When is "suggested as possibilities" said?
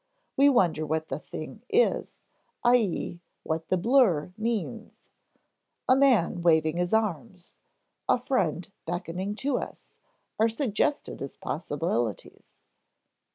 10.49-12.49